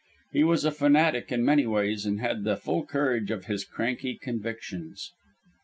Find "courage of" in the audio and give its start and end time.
2.87-3.45